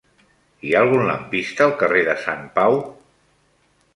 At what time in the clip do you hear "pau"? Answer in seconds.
2.57-2.79